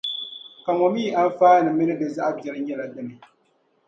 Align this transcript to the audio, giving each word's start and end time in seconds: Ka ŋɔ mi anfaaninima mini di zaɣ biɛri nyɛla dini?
Ka 0.63 0.71
ŋɔ 0.77 0.87
mi 0.93 1.03
anfaaninima 1.19 1.77
mini 1.77 1.93
di 1.99 2.07
zaɣ 2.15 2.29
biɛri 2.35 2.59
nyɛla 2.61 2.85
dini? 2.93 3.13